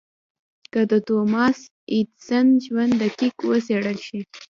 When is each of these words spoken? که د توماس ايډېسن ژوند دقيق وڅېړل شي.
که 0.71 0.81
د 0.91 0.93
توماس 1.07 1.59
ايډېسن 1.93 2.47
ژوند 2.65 2.93
دقيق 3.03 3.35
وڅېړل 3.49 3.97
شي. 4.07 4.19